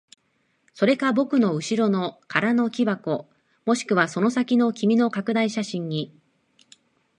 [0.73, 3.29] それか僕の後ろの空の木箱、
[3.67, 6.11] もしくはその先の君の拡大写真に。